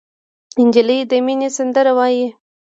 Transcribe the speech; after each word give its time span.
نجلۍ 0.67 0.99
د 1.09 1.11
مینې 1.25 1.49
سندره 1.57 1.91
وایي. 1.97 2.27